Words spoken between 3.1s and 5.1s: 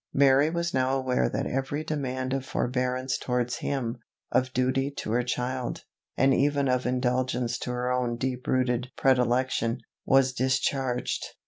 towards him, of duty